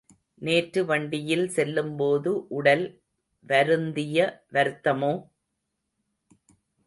நேற்று 0.41 0.81
வண்டியில் 0.85 1.43
செல்லும்போது 1.49 2.31
உடல் 2.49 2.83
வருந்திய 3.49 4.17
வருத்தமோ? 4.51 5.13